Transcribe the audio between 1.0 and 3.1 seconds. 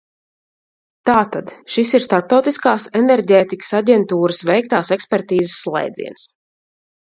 Tātad šis ir Starptautiskās